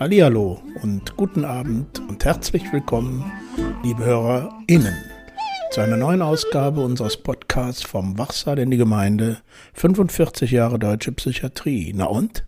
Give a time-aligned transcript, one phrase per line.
[0.00, 3.30] Hallihallo und guten Abend und herzlich willkommen,
[3.84, 4.96] liebe HörerInnen,
[5.70, 9.42] zu einer neuen Ausgabe unseres Podcasts vom Wachsaal in die Gemeinde
[9.74, 11.92] 45 Jahre Deutsche Psychiatrie.
[11.94, 12.44] Na und?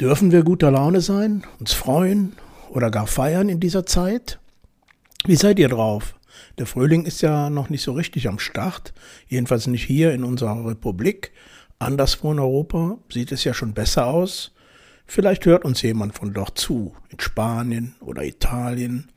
[0.00, 2.34] Dürfen wir guter Laune sein, uns freuen
[2.70, 4.38] oder gar feiern in dieser Zeit?
[5.26, 6.14] Wie seid ihr drauf?
[6.58, 8.94] Der Frühling ist ja noch nicht so richtig am Start,
[9.26, 11.32] jedenfalls nicht hier in unserer Republik.
[11.80, 14.52] Anderswo in Europa sieht es ja schon besser aus.
[15.06, 19.08] Vielleicht hört uns jemand von dort zu, in Spanien oder Italien.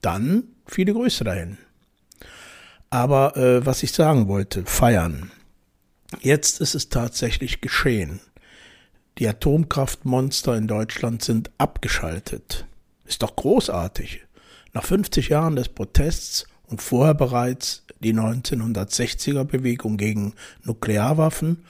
[0.00, 1.58] Dann viele Grüße dahin.
[2.90, 5.30] Aber äh, was ich sagen wollte, feiern.
[6.20, 8.20] Jetzt ist es tatsächlich geschehen.
[9.18, 12.66] Die Atomkraftmonster in Deutschland sind abgeschaltet.
[13.04, 14.24] Ist doch großartig.
[14.72, 21.64] Nach 50 Jahren des Protests und vorher bereits die 1960er Bewegung gegen Nuklearwaffen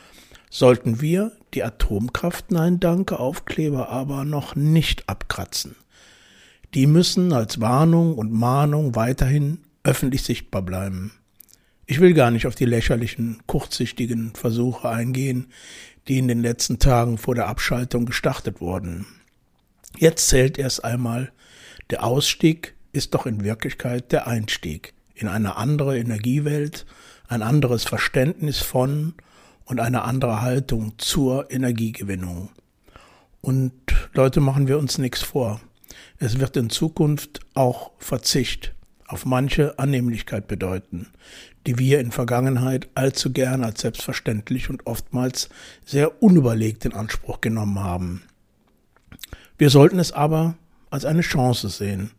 [0.54, 5.74] sollten wir die Atomkraft Nein Danke Aufkleber aber noch nicht abkratzen.
[6.74, 11.10] Die müssen als Warnung und Mahnung weiterhin öffentlich sichtbar bleiben.
[11.86, 15.48] Ich will gar nicht auf die lächerlichen, kurzsichtigen Versuche eingehen,
[16.06, 19.06] die in den letzten Tagen vor der Abschaltung gestartet wurden.
[19.98, 21.32] Jetzt zählt erst einmal,
[21.90, 26.86] der Ausstieg ist doch in Wirklichkeit der Einstieg in eine andere Energiewelt,
[27.26, 29.14] ein anderes Verständnis von
[29.64, 32.50] und eine andere Haltung zur Energiegewinnung.
[33.40, 33.72] Und
[34.14, 35.60] Leute, machen wir uns nichts vor.
[36.18, 38.74] Es wird in Zukunft auch Verzicht
[39.06, 41.08] auf manche Annehmlichkeit bedeuten,
[41.66, 45.50] die wir in Vergangenheit allzu gern als selbstverständlich und oftmals
[45.84, 48.22] sehr unüberlegt in Anspruch genommen haben.
[49.58, 50.56] Wir sollten es aber
[50.90, 52.10] als eine Chance sehen,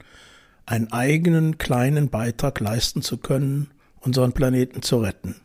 [0.65, 5.35] einen eigenen kleinen Beitrag leisten zu können, unseren Planeten zu retten.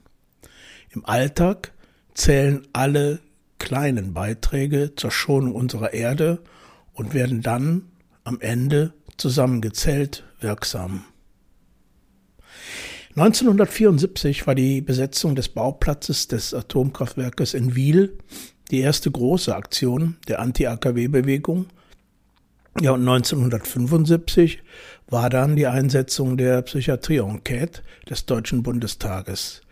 [0.90, 1.72] Im Alltag
[2.14, 3.20] zählen alle
[3.58, 6.40] kleinen Beiträge zur Schonung unserer Erde
[6.92, 7.82] und werden dann
[8.24, 11.04] am Ende zusammengezählt wirksam.
[13.16, 18.16] 1974 war die Besetzung des Bauplatzes des Atomkraftwerkes in Wiel
[18.70, 21.66] die erste große Aktion der Anti-AKW-Bewegung.
[22.80, 24.62] Ja, und 1975
[25.08, 29.62] war dann die Einsetzung der Psychiatrie-Enquete des Deutschen Bundestages.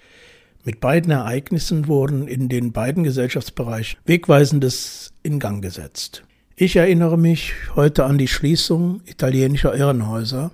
[0.69, 6.25] Mit beiden Ereignissen wurden in den beiden Gesellschaftsbereichen Wegweisendes in Gang gesetzt.
[6.57, 10.51] Ich erinnere mich heute an die Schließung italienischer Irrenhäuser,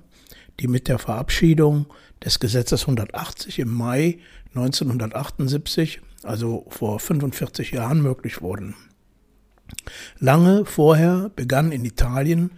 [0.60, 1.86] die mit der Verabschiedung
[2.24, 4.20] des Gesetzes 180 im Mai
[4.54, 8.76] 1978, also vor 45 Jahren, möglich wurden.
[10.20, 12.52] Lange vorher begann in Italien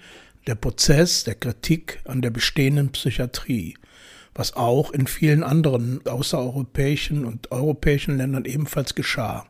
[0.46, 3.78] der Prozess der Kritik an der bestehenden Psychiatrie,
[4.36, 9.46] was auch in vielen anderen außereuropäischen und europäischen Ländern ebenfalls geschah.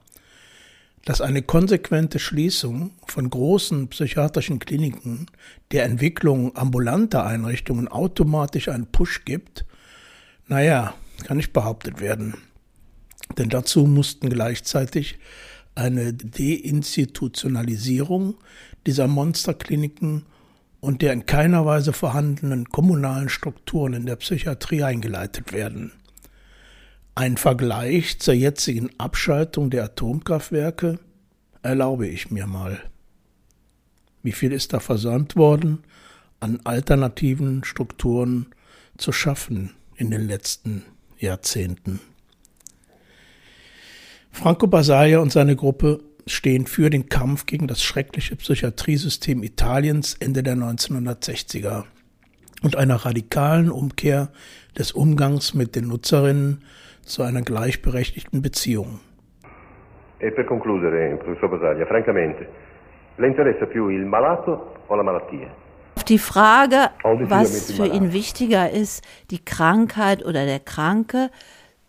[1.05, 5.27] Dass eine konsequente Schließung von großen psychiatrischen Kliniken
[5.73, 9.65] der Entwicklung ambulanter Einrichtungen automatisch einen Push gibt,
[10.47, 12.37] naja, kann nicht behauptet werden.
[13.39, 15.19] Denn dazu mussten gleichzeitig
[15.75, 18.37] eine Deinstitutionalisierung
[18.87, 20.27] dieser Monsterkliniken
[20.87, 25.91] und der in keiner Weise vorhandenen kommunalen Strukturen in der Psychiatrie eingeleitet werden.
[27.17, 31.01] Ein Vergleich zur jetzigen Abschaltung der Atomkraftwerke
[31.63, 32.79] erlaube ich mir mal.
[34.23, 35.83] Wie viel ist da versäumt worden,
[36.39, 38.47] an alternativen Strukturen
[38.97, 40.85] zu schaffen in den letzten
[41.19, 41.99] Jahrzehnten?
[44.31, 50.43] Franco Basaglia und seine Gruppe stehen für den Kampf gegen das schreckliche Psychiatriesystem Italiens Ende
[50.43, 51.85] der 1960er
[52.63, 54.29] und einer radikalen Umkehr
[54.77, 56.65] des Umgangs mit den Nutzerinnen
[57.03, 59.01] zu einer gleichberechtigten Beziehung.
[60.19, 62.47] E per concludere, professor Basaglia, francamente,
[63.19, 65.49] le interessa più il malato o la malattia?
[65.97, 71.31] Auf die Frage, was für ihn wichtiger ist, die Krankheit oder der Kranke,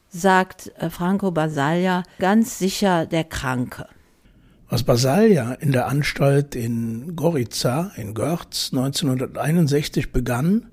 [0.09, 3.88] sagt äh, Franco Basaglia ganz sicher der Kranke.
[4.69, 10.66] Was Basalia in der Anstalt in Gorica in Görz 1961 begann,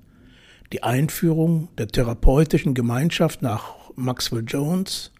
[0.73, 5.13] die Einführung der therapeutischen Gemeinschaft nach Maxwell Jones,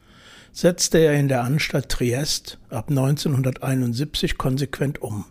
[0.52, 5.24] setzte er in der Anstalt Triest ab 1971 konsequent um.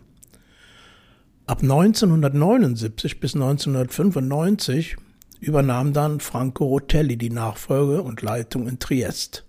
[1.45, 4.97] Ab 1979 bis 1995
[5.39, 9.45] übernahm dann Franco Rotelli die Nachfolge und Leitung in Triest.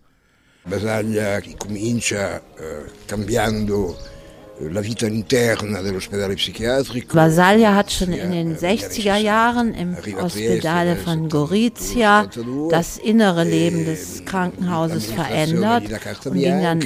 [0.69, 3.97] Basaglia che comincia eh, cambiando
[7.13, 12.27] Basaglia hat schon in den 60er Jahren im Ospedale von Gorizia
[12.71, 15.85] das innere Leben des Krankenhauses verändert
[16.25, 16.83] und ging dann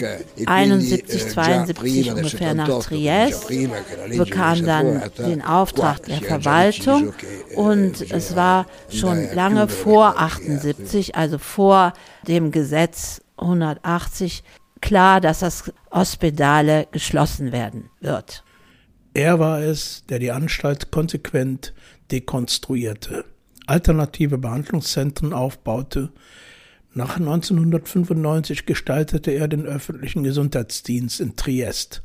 [0.46, 3.46] 71, 72 ungefähr nach Triest,
[4.16, 7.12] bekam dann den Auftrag der Verwaltung
[7.54, 11.92] und es war schon lange vor 78, also vor
[12.26, 14.42] dem Gesetz 180
[14.80, 18.44] klar, dass das Hospitale geschlossen werden wird.
[19.14, 21.74] Er war es, der die Anstalt konsequent
[22.10, 23.24] dekonstruierte,
[23.66, 26.12] alternative Behandlungszentren aufbaute.
[26.92, 32.02] Nach 1995 gestaltete er den öffentlichen Gesundheitsdienst in Triest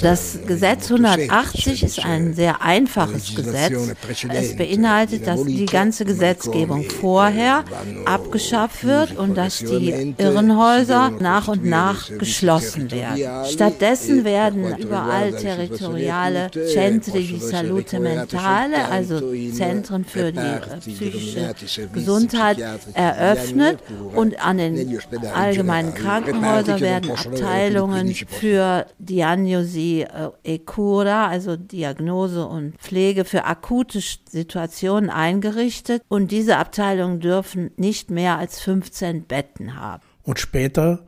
[0.00, 3.94] das Gesetz 180 ist ein sehr einfaches Gesetz.
[4.28, 7.64] Es beinhaltet, dass die ganze Gesetzgebung vorher
[8.04, 13.46] abgeschafft wird und dass die Irrenhäuser nach und nach geschlossen werden.
[13.50, 19.20] Stattdessen werden überall territoriale Centri di Salute Mentale, also
[19.52, 22.58] Zentren für die äh, psychische Gesundheit,
[22.94, 23.78] eröffnet
[24.14, 24.98] und an den
[25.34, 34.00] allgemeinen Krankenhäusern werden Abteilungen für Diagnosi äh, e Cura, also Diagnose und Pflege für akute
[34.00, 40.02] Situationen eingerichtet und diese Abteilungen dürfen nicht mehr als 15 Betten haben.
[40.22, 41.04] Und später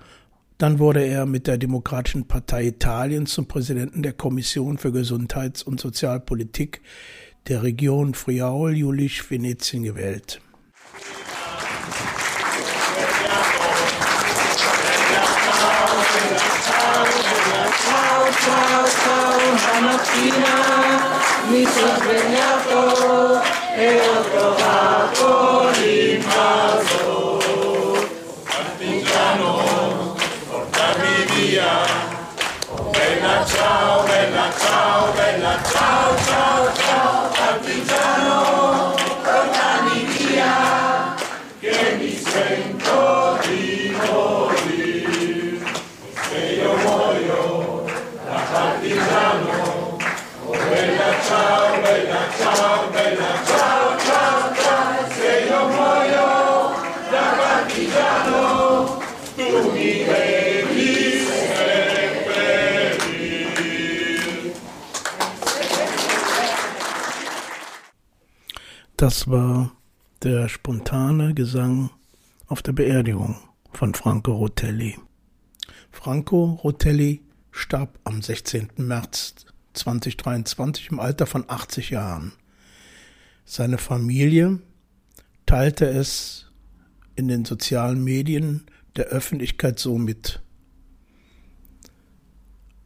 [0.59, 5.81] dann wurde er mit der Demokratischen Partei Italiens zum Präsidenten der Kommission für Gesundheits- und
[5.81, 6.81] Sozialpolitik
[7.47, 10.41] der Region Friaul-Julisch-Venetien gewählt.
[18.41, 20.55] Ciao ciao stamattina
[21.49, 23.43] mi sono svegliato
[23.75, 27.39] e ho trovato l'invaso
[28.45, 30.17] partigiano
[30.49, 31.87] portami via
[32.91, 36.88] bella ciao bella ciao bella ciao ciao ciao
[71.49, 71.89] Gesang
[72.47, 73.39] auf der Beerdigung
[73.73, 74.99] von Franco Rotelli.
[75.91, 77.23] Franco Rotelli
[77.53, 78.69] starb am 16.
[78.77, 82.33] März 2023 im Alter von 80 Jahren.
[83.47, 84.59] Seine Familie
[85.47, 86.53] teilte es
[87.17, 88.67] in den sozialen Medien
[88.97, 90.43] der Öffentlichkeit so mit.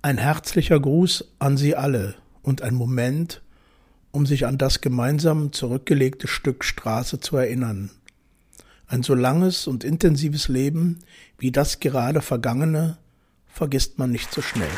[0.02, 3.42] Ein herzlicher Gruß an Sie alle und ein Moment,
[4.12, 7.90] um sich an das gemeinsam zurückgelegte Stück Straße zu erinnern.
[8.92, 10.98] Ein so langes und intensives Leben
[11.38, 12.98] wie das gerade vergangene
[13.46, 14.68] vergisst man nicht so schnell.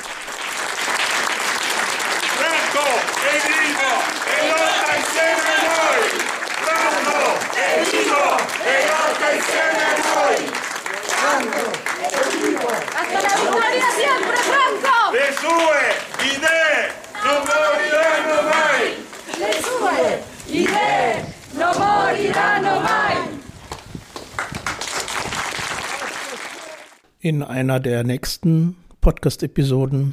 [27.24, 30.12] In einer der nächsten Podcast-Episoden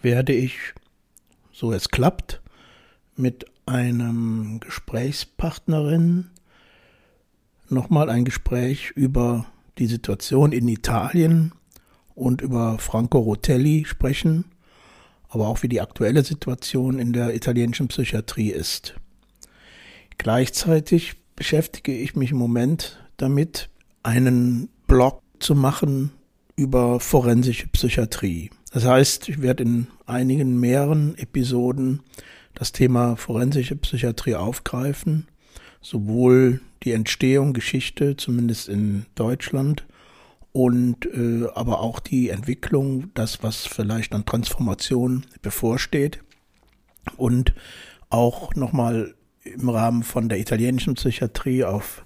[0.00, 0.74] werde ich,
[1.50, 2.40] so es klappt,
[3.16, 6.30] mit einem Gesprächspartnerin
[7.68, 9.46] nochmal ein Gespräch über
[9.78, 11.50] die Situation in Italien
[12.14, 14.44] und über Franco Rotelli sprechen,
[15.30, 18.94] aber auch wie die aktuelle Situation in der italienischen Psychiatrie ist.
[20.16, 23.68] Gleichzeitig beschäftige ich mich im Moment damit,
[24.04, 26.12] einen Blog zu machen
[26.56, 28.50] über forensische Psychiatrie.
[28.72, 32.00] Das heißt, ich werde in einigen mehreren Episoden
[32.54, 35.28] das Thema forensische Psychiatrie aufgreifen,
[35.80, 39.86] sowohl die Entstehung, Geschichte, zumindest in Deutschland,
[40.52, 46.22] und äh, aber auch die Entwicklung, das, was vielleicht an Transformation bevorsteht
[47.16, 47.54] und
[48.10, 52.04] auch nochmal im Rahmen von der italienischen Psychiatrie auf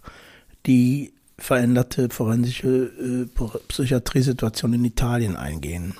[0.64, 5.94] die veränderte forensische äh, Psychiatriesituation in Italien eingehen.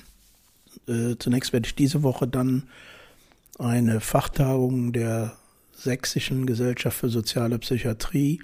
[0.87, 2.63] Äh, zunächst werde ich diese Woche dann
[3.59, 5.37] eine Fachtagung der
[5.73, 8.41] Sächsischen Gesellschaft für soziale Psychiatrie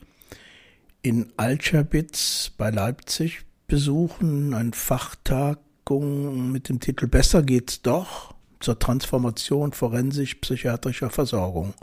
[1.02, 4.54] in Altscherbitz bei Leipzig besuchen.
[4.54, 11.74] Ein Fachtag Ausstellung mit dem Titel Besser geht's doch zur Transformation forensisch-psychiatrischer Versorgung.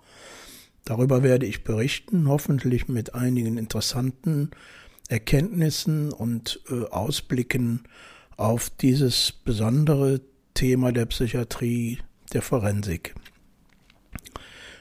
[0.84, 4.50] Darüber werde ich berichten, hoffentlich mit einigen interessanten
[5.10, 7.82] Erkenntnissen und äh, Ausblicken
[8.36, 10.20] auf dieses besondere
[10.54, 11.98] Thema der Psychiatrie,
[12.32, 13.14] der Forensik.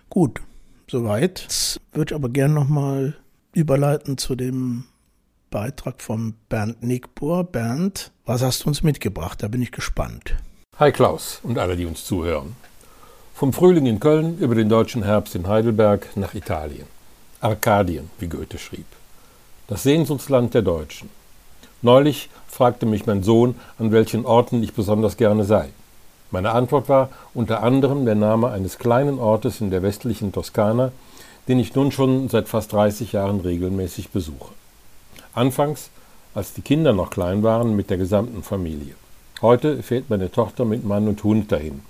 [0.10, 0.42] Gut,
[0.88, 1.42] soweit.
[1.42, 3.16] Jetzt würde ich aber gerne nochmal
[3.54, 4.86] überleiten zu dem
[5.50, 7.44] Beitrag von Bernd Nickbohr.
[7.44, 9.42] Bernd, was hast du uns mitgebracht?
[9.42, 10.36] Da bin ich gespannt.
[10.78, 12.56] Hi Klaus und alle, die uns zuhören.
[13.34, 16.86] Vom Frühling in Köln über den deutschen Herbst in Heidelberg nach Italien.
[17.42, 18.86] Arkadien, wie Goethe schrieb.
[19.70, 21.12] Das Sehnsuchtsland der Deutschen.
[21.84, 25.70] Neulich fragte mich mein Sohn, an welchen Orten ich besonders gerne sei.
[26.32, 30.92] Meine Antwort war unter anderem der Name eines kleinen Ortes in der westlichen Toskana,
[31.48, 34.56] den ich nun schon seit fast 30 Jahren regelmäßig besuche.
[35.36, 35.92] Anfangs,
[36.34, 38.96] als die Kinder noch klein waren, mit der gesamten Familie.
[39.44, 41.82] Heute fährt meine Tochter mit Mann und Hund dahin,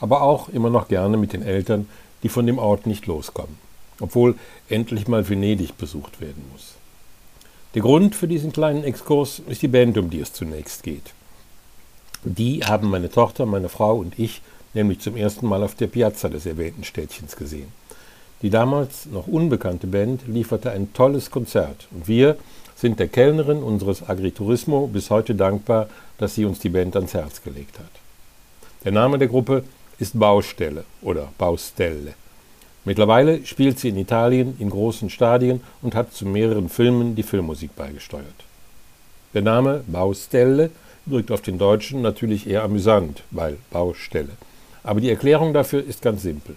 [0.00, 1.88] aber auch immer noch gerne mit den Eltern,
[2.24, 3.56] die von dem Ort nicht loskommen,
[4.00, 4.34] obwohl
[4.68, 6.74] endlich mal Venedig besucht werden muss.
[7.74, 11.14] Der Grund für diesen kleinen Exkurs ist die Band, um die es zunächst geht.
[12.24, 14.42] Die haben meine Tochter, meine Frau und ich
[14.74, 17.72] nämlich zum ersten Mal auf der Piazza des erwähnten Städtchens gesehen.
[18.42, 22.36] Die damals noch unbekannte Band lieferte ein tolles Konzert und wir
[22.74, 27.42] sind der Kellnerin unseres Agriturismo bis heute dankbar, dass sie uns die Band ans Herz
[27.42, 27.90] gelegt hat.
[28.84, 29.62] Der Name der Gruppe
[29.98, 32.14] ist Baustelle oder Baustelle.
[32.84, 37.76] Mittlerweile spielt sie in Italien in großen Stadien und hat zu mehreren Filmen die Filmmusik
[37.76, 38.26] beigesteuert.
[39.34, 40.70] Der Name Baustelle
[41.06, 44.30] wirkt auf den Deutschen natürlich eher amüsant, weil Baustelle.
[44.82, 46.56] Aber die Erklärung dafür ist ganz simpel.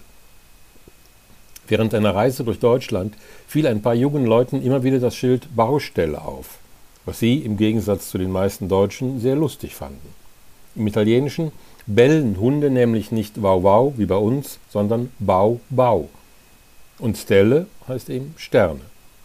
[1.68, 3.14] Während einer Reise durch Deutschland
[3.46, 6.58] fiel ein paar jungen Leuten immer wieder das Schild Baustelle auf,
[7.04, 10.14] was sie im Gegensatz zu den meisten Deutschen sehr lustig fanden.
[10.74, 11.52] Im Italienischen
[11.86, 16.08] bellen Hunde nämlich nicht Wow Wow wie bei uns, sondern Bau Bau.
[16.98, 18.80] Und Stelle heißt eben Sterne,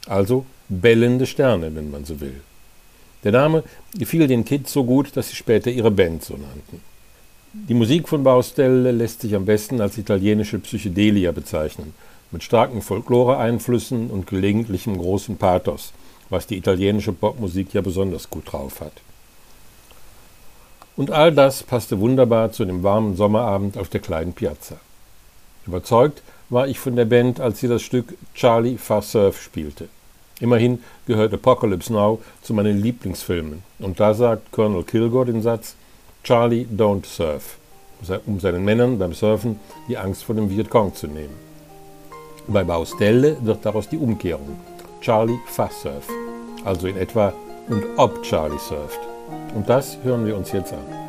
[0.07, 2.41] also bellende Sterne, wenn man so will.
[3.23, 3.63] Der Name
[3.97, 6.81] gefiel den Kids so gut, dass sie später ihre Band so nannten.
[7.51, 11.93] Die Musik von Baustelle lässt sich am besten als italienische Psychedelia bezeichnen
[12.31, 15.91] mit starken Folklore-Einflüssen und gelegentlichem großen Pathos,
[16.29, 18.93] was die italienische Popmusik ja besonders gut drauf hat.
[20.99, 24.75] Und all das passte wunderbar zu dem warmen Sommerabend auf der kleinen Piazza.
[25.65, 29.87] Überzeugt war ich von der Band, als sie das Stück Charlie Far Surf spielte.
[30.41, 33.63] Immerhin gehört Apocalypse Now zu meinen Lieblingsfilmen.
[33.79, 35.77] Und da sagt Colonel Kilgore den Satz
[36.21, 37.55] Charlie don't surf,
[38.25, 41.35] um seinen Männern beim Surfen die Angst vor dem Vietcong zu nehmen.
[42.45, 44.59] Bei Baustelle wird daraus die Umkehrung.
[44.99, 46.09] Charlie fast surf.
[46.65, 47.31] Also in etwa
[47.69, 49.08] und ob Charlie surft.
[49.55, 51.08] Und das hören wir uns jetzt an.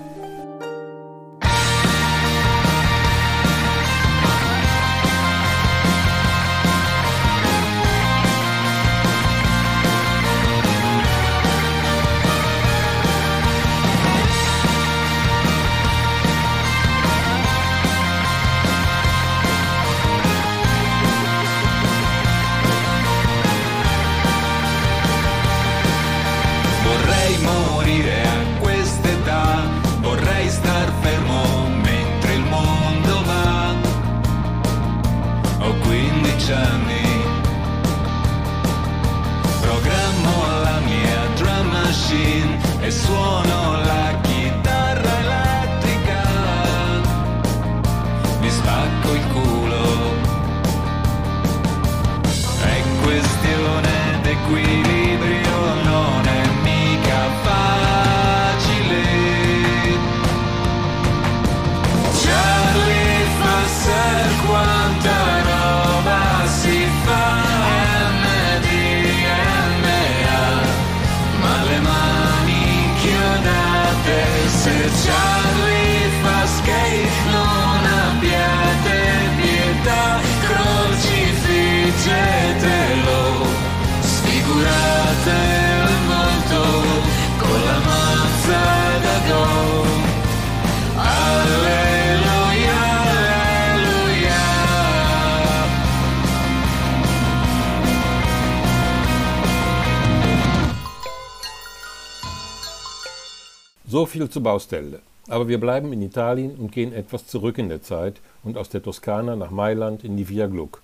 [103.90, 105.00] So viel zur Baustelle.
[105.26, 108.84] Aber wir bleiben in Italien und gehen etwas zurück in der Zeit und aus der
[108.84, 110.80] Toskana nach Mailand in die Via Gluck,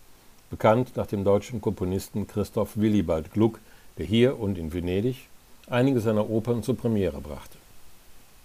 [0.50, 3.60] bekannt nach dem deutschen Komponisten Christoph Willibald Gluck,
[3.96, 5.28] der hier und in Venedig
[5.68, 7.58] einige seiner Opern zur Premiere brachte.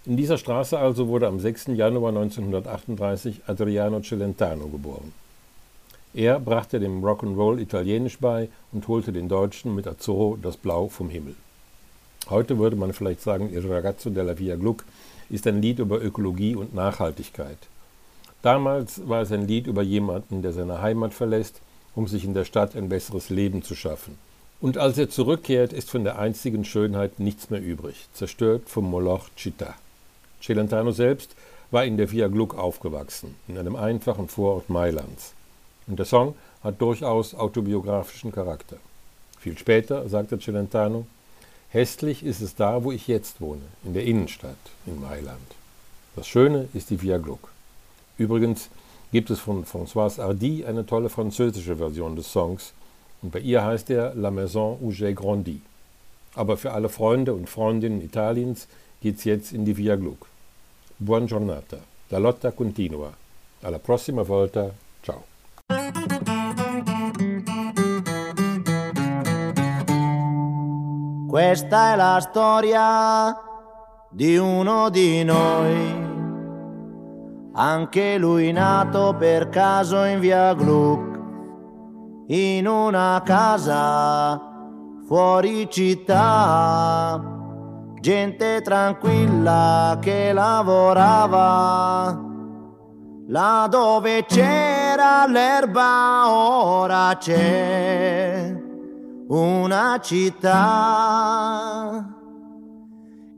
[0.06, 1.70] In dieser Straße also wurde am 6.
[1.74, 5.12] Januar 1938 Adriano Celentano geboren.
[6.14, 11.10] Er brachte dem Rock'n'Roll Italienisch bei und holte den Deutschen mit Azzurro das Blau vom
[11.10, 11.34] Himmel.
[12.32, 14.86] Heute würde man vielleicht sagen, Il ragazzo della Via Gluck
[15.30, 17.58] ist ein Lied über Ökologie und Nachhaltigkeit.
[18.42, 21.60] Damals war es ein Lied über jemanden, der seine Heimat verlässt,
[21.94, 24.18] um sich in der Stadt ein besseres Leben zu schaffen.
[24.62, 29.28] Und als er zurückkehrt, ist von der einzigen Schönheit nichts mehr übrig, zerstört vom Moloch
[29.38, 29.74] Città.
[30.42, 31.36] Celentano selbst
[31.70, 35.34] war in der Via Gluck aufgewachsen, in einem einfachen Vorort Mailands.
[35.86, 38.78] Und der Song hat durchaus autobiografischen Charakter.
[39.38, 41.06] Viel später sagte Celentano,
[41.72, 45.40] hässlich ist es da, wo ich jetzt wohne, in der Innenstadt in Mailand.
[46.16, 47.52] Das Schöne ist die Via Gluck.
[48.18, 48.70] Übrigens
[49.12, 52.74] gibt es von Françoise Hardy eine tolle französische Version des Songs
[53.22, 55.62] und bei ihr heißt er La Maison où j'ai grandi.
[56.36, 58.68] Aber für alle Freunde und Freundinnen Italiens
[59.02, 60.28] geht's jetzt in die Via Gluck.
[61.00, 61.78] Buon giornata.
[62.10, 63.14] La lotta continua.
[63.62, 64.72] Alla prossima volta.
[71.32, 73.34] Questa è la storia
[74.10, 76.10] di uno di noi.
[77.54, 81.20] Anche lui nato per caso in via Gluck,
[82.28, 84.42] in una casa
[85.08, 87.24] fuori città
[88.02, 92.20] gente tranquilla che lavorava.
[93.28, 98.61] Là dove c'era l'erba ora c'è
[99.32, 100.60] una città.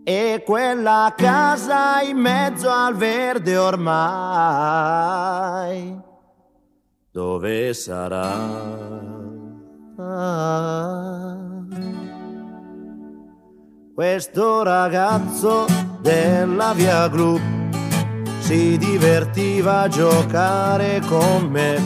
[0.03, 3.87] E quella casa in mezzo al verde ormai,
[7.09, 8.81] dove sarà?
[13.95, 15.65] Questo ragazzo
[16.01, 17.39] della via Gru
[18.39, 21.79] si divertiva a giocare con me,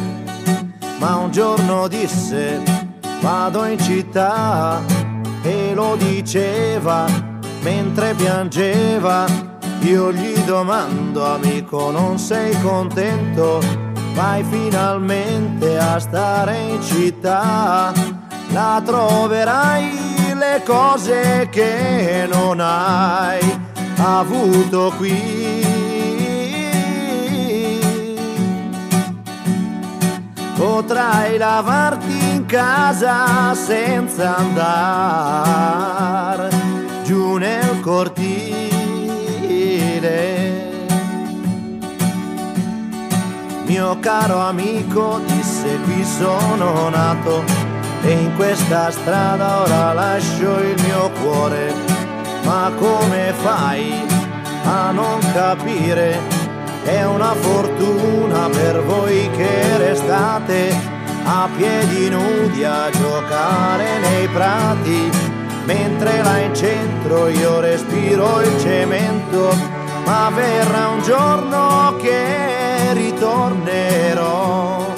[0.97, 2.76] ma un giorno disse
[3.21, 4.81] vado in città
[5.41, 7.05] e lo diceva
[7.61, 9.25] mentre piangeva.
[9.81, 13.59] Io gli domando amico non sei contento?
[14.13, 17.93] Vai finalmente a stare in città,
[18.49, 23.39] la troverai le cose che non hai
[23.97, 25.65] avuto qui.
[30.55, 32.16] Potrai lavarti
[32.47, 36.49] casa senza andare
[37.03, 38.55] giù nel cortile.
[43.65, 47.43] Mio caro amico disse qui sono nato
[48.03, 51.73] e in questa strada ora lascio il mio cuore,
[52.45, 54.05] ma come fai
[54.63, 56.17] a non capire?
[56.85, 60.96] È una fortuna per voi che restate
[61.29, 65.11] a piedi nudi a giocare nei prati,
[65.65, 69.53] mentre là in centro io respiro il cemento,
[70.05, 74.93] ma verrà un giorno che ritornerò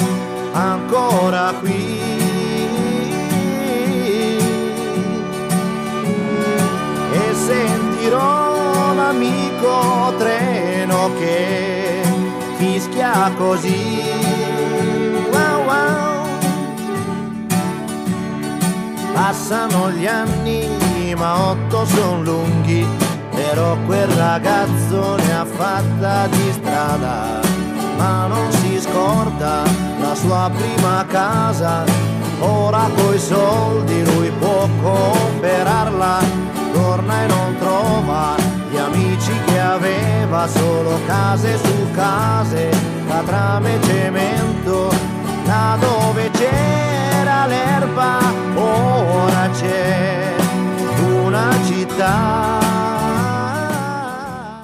[0.54, 2.10] ancora qui
[7.50, 12.02] sentirò l'amico treno che
[12.58, 13.89] fischia così.
[19.30, 22.84] Passano gli anni, ma otto sono lunghi,
[23.30, 27.40] però quel ragazzo ne ha fatta di strada,
[27.96, 29.62] ma non si scorda
[30.02, 31.84] la sua prima casa.
[32.40, 36.18] Ora coi soldi lui può comprarla
[36.74, 38.36] torna e non trova
[38.72, 42.72] gli amici che aveva, solo case su case,
[43.08, 45.19] catrame e cemento,
[45.80, 48.20] dove c'era l'erba,
[48.56, 50.36] ora c'è
[51.14, 52.60] una città.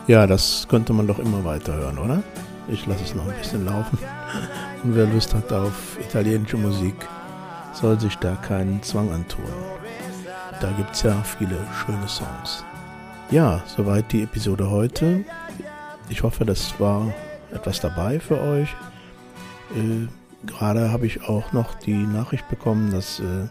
[0.07, 2.21] Ja, das könnte man doch immer weiter hören, oder?
[2.67, 3.97] Ich lasse es noch ein bisschen laufen.
[4.83, 6.95] Und wer Lust hat auf italienische Musik,
[7.73, 9.45] soll sich da keinen Zwang antun.
[10.61, 12.63] Da gibt es ja viele schöne Songs.
[13.31, 15.25] Ja, soweit die Episode heute.
[16.09, 17.11] Ich hoffe, das war
[17.51, 18.69] etwas dabei für euch.
[19.75, 20.07] Äh,
[20.45, 23.47] Gerade habe ich auch noch die Nachricht bekommen, dass äh,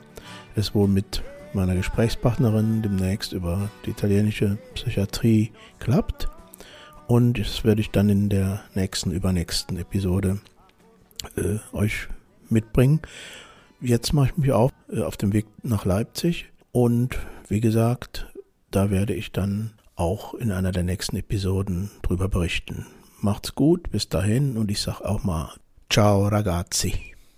[0.55, 6.29] es wohl mit meiner Gesprächspartnerin demnächst über die italienische Psychiatrie klappt.
[7.07, 10.41] Und das werde ich dann in der nächsten, übernächsten Episode
[11.37, 12.09] äh, euch
[12.49, 13.01] mitbringen.
[13.81, 18.33] Jetzt mache ich mich auf, äh, auf dem Weg nach Leipzig und wie gesagt,
[18.71, 22.87] da werde ich dann auch in einer der nächsten Episoden drüber berichten.
[23.21, 25.53] Macht's gut, bis dahin und ich sag auch mal
[25.95, 27.14] Ciao ragazzi.